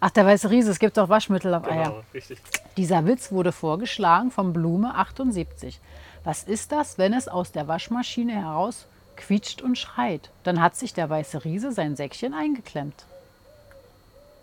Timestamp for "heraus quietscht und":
8.32-9.76